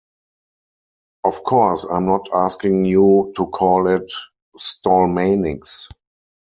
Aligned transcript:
Of 1.23 1.43
course, 1.43 1.83
I'm 1.83 2.07
not 2.07 2.27
asking 2.33 2.85
you 2.85 3.31
to 3.35 3.45
call 3.45 3.85
it 3.87 4.11
'Stallmanix'. 4.57 5.89